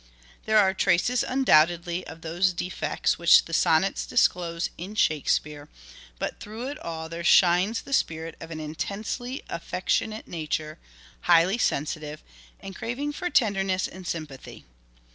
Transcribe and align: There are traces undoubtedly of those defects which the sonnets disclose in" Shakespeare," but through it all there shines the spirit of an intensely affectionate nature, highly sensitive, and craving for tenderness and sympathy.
There 0.45 0.57
are 0.57 0.73
traces 0.73 1.21
undoubtedly 1.21 2.07
of 2.07 2.21
those 2.21 2.53
defects 2.53 3.19
which 3.19 3.45
the 3.45 3.53
sonnets 3.53 4.07
disclose 4.07 4.71
in" 4.75 4.95
Shakespeare," 4.95 5.69
but 6.17 6.39
through 6.39 6.69
it 6.69 6.79
all 6.79 7.07
there 7.07 7.23
shines 7.23 7.83
the 7.83 7.93
spirit 7.93 8.35
of 8.39 8.49
an 8.49 8.59
intensely 8.59 9.43
affectionate 9.47 10.27
nature, 10.27 10.79
highly 11.19 11.59
sensitive, 11.59 12.23
and 12.59 12.75
craving 12.75 13.13
for 13.13 13.29
tenderness 13.29 13.87
and 13.87 14.07
sympathy. 14.07 14.65